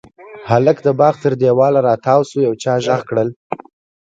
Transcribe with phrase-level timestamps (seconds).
[0.49, 3.29] هلک د باغ تر دېواله را تاو شو، يو چا غږ کړل: